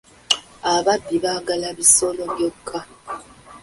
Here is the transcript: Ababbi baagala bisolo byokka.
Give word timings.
Ababbi 0.73 1.15
baagala 1.23 1.67
bisolo 1.77 2.21
byokka. 2.33 2.79